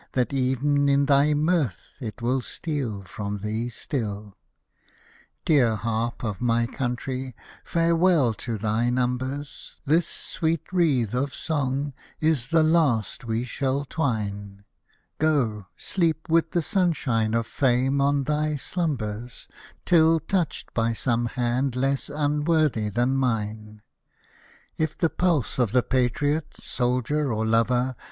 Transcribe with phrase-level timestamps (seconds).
[0.13, 4.35] That ev'n in thy mirth it will steal from thee still.
[5.45, 12.47] Dear Harp of my Country; farewell to thy numbers, This sweet wreath of song is
[12.47, 16.51] the last we shall twine I Hosted by Google 46 IRISH MELODIES Go, sleep with
[16.53, 19.47] the sunshine of Fame on thy slumbers,
[19.85, 23.83] Till touched by some hand less unworthy than mine;
[24.79, 27.95] If the pulse of the patriot, soldier, or lover.